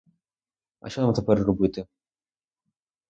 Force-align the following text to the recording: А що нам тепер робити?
А 0.79 0.89
що 0.89 1.01
нам 1.01 1.13
тепер 1.13 1.37
робити? 1.43 1.85